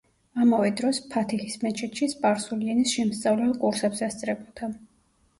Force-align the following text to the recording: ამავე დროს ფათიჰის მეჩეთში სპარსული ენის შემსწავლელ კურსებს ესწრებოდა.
ამავე 0.43 0.69
დროს 0.77 0.99
ფათიჰის 1.09 1.57
მეჩეთში 1.63 2.07
სპარსული 2.13 2.71
ენის 2.73 2.93
შემსწავლელ 2.95 3.53
კურსებს 3.65 4.01
ესწრებოდა. 4.07 4.71